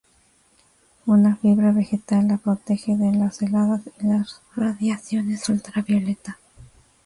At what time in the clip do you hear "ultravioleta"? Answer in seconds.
5.47-6.39